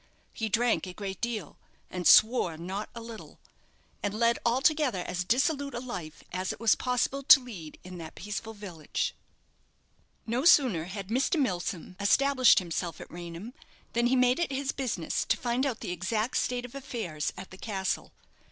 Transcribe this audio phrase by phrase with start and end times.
[0.33, 1.59] He drank a great deal,
[1.91, 3.37] and swore not a little,
[4.01, 8.15] and led altogether as dissolute a life as it was possible to lead in that
[8.15, 9.13] peaceful village.
[10.25, 11.39] No sooner had Mr.
[11.39, 13.53] Milsom established himself at Raynham,
[13.93, 17.51] than he made it his business to find out the exact state of affairs at
[17.51, 18.11] the castle.